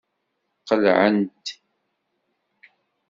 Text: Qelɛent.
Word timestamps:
Qelɛent. 0.67 1.45